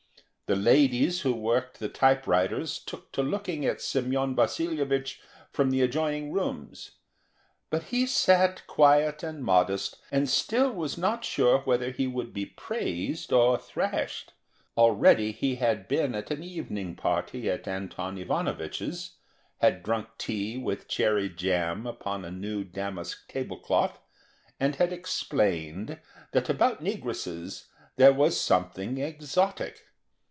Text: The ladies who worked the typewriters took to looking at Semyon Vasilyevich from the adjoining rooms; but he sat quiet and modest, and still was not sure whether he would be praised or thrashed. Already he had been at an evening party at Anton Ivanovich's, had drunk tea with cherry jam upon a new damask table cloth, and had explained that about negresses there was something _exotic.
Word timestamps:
The 0.47 0.55
ladies 0.57 1.21
who 1.21 1.31
worked 1.33 1.79
the 1.79 1.87
typewriters 1.87 2.77
took 2.79 3.13
to 3.13 3.23
looking 3.23 3.65
at 3.65 3.79
Semyon 3.79 4.35
Vasilyevich 4.35 5.21
from 5.49 5.71
the 5.71 5.81
adjoining 5.81 6.33
rooms; 6.33 6.97
but 7.69 7.83
he 7.83 8.05
sat 8.05 8.67
quiet 8.67 9.23
and 9.23 9.45
modest, 9.45 9.99
and 10.11 10.27
still 10.29 10.69
was 10.73 10.97
not 10.97 11.23
sure 11.23 11.59
whether 11.59 11.89
he 11.91 12.05
would 12.05 12.33
be 12.33 12.45
praised 12.45 13.31
or 13.31 13.57
thrashed. 13.57 14.33
Already 14.75 15.31
he 15.31 15.55
had 15.55 15.87
been 15.87 16.13
at 16.13 16.31
an 16.31 16.43
evening 16.43 16.97
party 16.97 17.49
at 17.49 17.65
Anton 17.65 18.17
Ivanovich's, 18.17 19.11
had 19.61 19.81
drunk 19.83 20.09
tea 20.17 20.57
with 20.57 20.85
cherry 20.89 21.29
jam 21.29 21.87
upon 21.87 22.25
a 22.25 22.29
new 22.31 22.65
damask 22.65 23.25
table 23.29 23.57
cloth, 23.57 23.99
and 24.59 24.75
had 24.75 24.91
explained 24.91 25.97
that 26.33 26.49
about 26.49 26.83
negresses 26.83 27.67
there 27.95 28.11
was 28.11 28.37
something 28.37 28.95
_exotic. 28.97 29.77